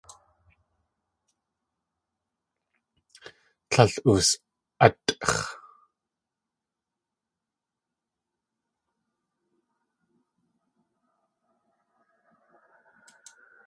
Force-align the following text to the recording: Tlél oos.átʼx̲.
Tlél 3.71 3.93
oos.átʼx̲. 4.09 5.39